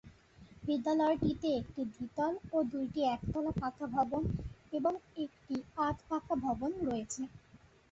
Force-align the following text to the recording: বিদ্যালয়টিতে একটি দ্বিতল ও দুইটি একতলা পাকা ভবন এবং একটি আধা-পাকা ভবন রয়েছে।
বিদ্যালয়টিতে 0.63 1.47
একটি 1.59 1.81
দ্বিতল 1.91 2.33
ও 2.51 2.57
দুইটি 2.71 3.01
একতলা 3.07 3.51
পাকা 3.57 3.85
ভবন 3.95 4.23
এবং 4.73 4.93
একটি 5.17 5.55
আধা-পাকা 5.79 6.33
ভবন 6.45 6.71
রয়েছে। 6.83 7.21